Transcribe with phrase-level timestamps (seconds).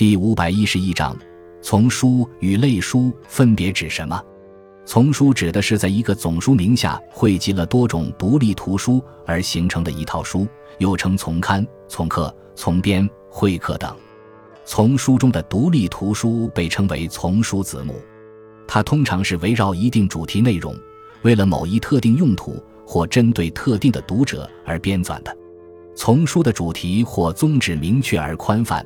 [0.00, 1.14] 第五百一十一章，
[1.60, 4.18] 丛书与类书分别指什么？
[4.86, 13.94] 丛书指的是在一个总书名下汇集了多种独立图书而形成的一套书，又称丛刊、丛课、丛编、会课等。
[14.64, 18.00] 丛书中的独立图书被称为丛书子目，
[18.66, 20.74] 它通常是围绕一定主题内容，
[21.20, 22.56] 为了某一特定用途
[22.86, 25.36] 或针对特定的读者而编纂的。
[25.94, 28.82] 丛书的主题或宗旨明确而宽泛，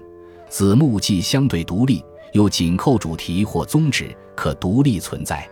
[0.49, 5.49] 子目既相对独立，又紧扣主题或宗旨，可独立存在。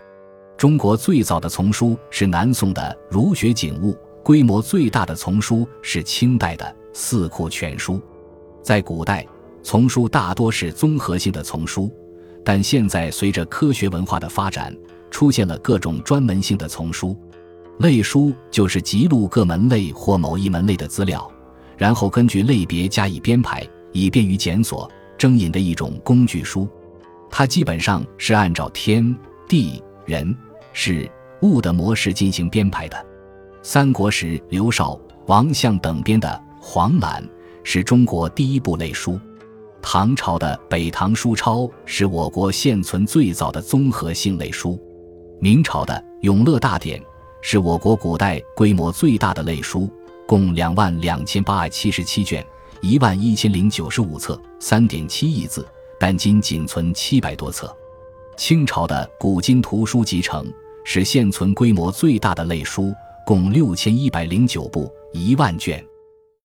[0.57, 2.81] 中国最早的丛书是南宋的
[3.13, 7.95] 《儒学景物》，规模最大的丛书是清代的《四库全书》。
[8.61, 9.27] 在古代，
[9.61, 11.91] 丛书大多是综合性的丛书，
[12.45, 14.73] 但现在随着科学文化的发展，
[15.11, 17.17] 出现了各种专门性的丛书。
[17.79, 21.29] 类书就是记录各门类或某一门类的资料。
[21.75, 26.67] 然后根据类别加以编排，以便于检索、征引的一种工具书。
[27.29, 29.15] 它基本上是按照天
[29.47, 30.35] 地人
[30.73, 31.09] 事
[31.41, 33.05] 物的模式进行编排的。
[33.61, 36.27] 三国时刘绍、王相等编的
[36.61, 37.23] 《黄览》
[37.63, 39.19] 是中国第一部类书。
[39.81, 44.79] 唐朝的《北唐书钞》是我国现存最早的综合性类书。
[45.39, 46.99] 明朝的《永乐大典》
[47.41, 49.89] 是我国古代规模最大的类书。
[50.25, 52.45] 共两万两千八百七十七卷，
[52.83, 55.65] 一万一千零九十五册，三点七亿字，
[55.97, 57.73] 但今仅存七百多册。
[58.35, 60.45] 清朝的《古今图书集成》
[60.83, 62.93] 是现存规模最大的类书，
[63.25, 65.81] 共六千一百零九部，一万卷。